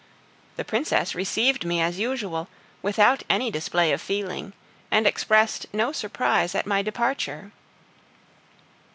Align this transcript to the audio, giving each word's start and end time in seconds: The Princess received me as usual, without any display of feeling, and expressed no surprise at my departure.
The 0.55 0.65
Princess 0.65 1.13
received 1.13 1.63
me 1.63 1.79
as 1.79 1.99
usual, 1.99 2.47
without 2.81 3.21
any 3.29 3.51
display 3.51 3.91
of 3.91 4.01
feeling, 4.01 4.53
and 4.89 5.05
expressed 5.05 5.71
no 5.73 5.91
surprise 5.91 6.55
at 6.55 6.65
my 6.65 6.81
departure. 6.81 7.51